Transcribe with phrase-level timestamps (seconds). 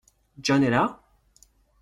[0.41, 0.99] John est là?